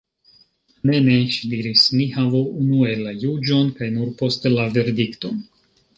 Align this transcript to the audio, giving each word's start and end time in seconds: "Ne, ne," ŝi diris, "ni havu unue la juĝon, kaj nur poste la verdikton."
"Ne, 0.89 1.01
ne," 1.07 1.17
ŝi 1.35 1.49
diris, 1.51 1.83
"ni 1.99 2.07
havu 2.17 2.41
unue 2.63 2.95
la 3.03 3.15
juĝon, 3.25 3.69
kaj 3.81 3.91
nur 3.99 4.11
poste 4.23 4.53
la 4.59 4.67
verdikton." 4.79 5.41